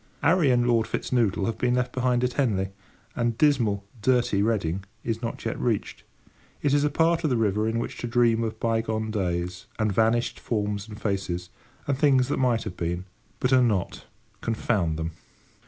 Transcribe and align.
'Arry 0.23 0.49
and 0.49 0.67
Lord 0.67 0.87
Fitznoodle 0.87 1.45
have 1.45 1.59
been 1.59 1.75
left 1.75 1.91
behind 1.93 2.23
at 2.23 2.33
Henley, 2.33 2.69
and 3.15 3.37
dismal, 3.37 3.85
dirty 4.01 4.41
Reading 4.41 4.83
is 5.03 5.21
not 5.21 5.45
yet 5.45 5.59
reached. 5.59 6.01
It 6.63 6.73
is 6.73 6.83
a 6.83 6.89
part 6.89 7.23
of 7.23 7.29
the 7.29 7.37
river 7.37 7.67
in 7.69 7.77
which 7.77 7.99
to 7.99 8.07
dream 8.07 8.43
of 8.43 8.59
bygone 8.59 9.11
days, 9.11 9.67
and 9.77 9.93
vanished 9.93 10.39
forms 10.39 10.87
and 10.87 10.99
faces, 10.99 11.51
and 11.85 11.95
things 11.99 12.29
that 12.29 12.37
might 12.37 12.63
have 12.63 12.75
been, 12.77 13.05
but 13.39 13.53
are 13.53 13.61
not, 13.61 14.05
confound 14.41 14.97
them. 14.97 15.11